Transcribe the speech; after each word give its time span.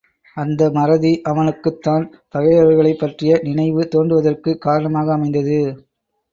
அந்த 0.37 0.69
மறதி 0.69 1.21
அவனுக்குத் 1.23 1.81
தான் 1.81 2.05
பகைவர்களைப் 2.29 2.99
பற்றிய 2.99 3.39
நினைவு 3.43 3.87
தோன்றுவதற்குக் 3.87 4.61
காரணமாக 4.61 5.13
அமைந்தது. 5.13 5.61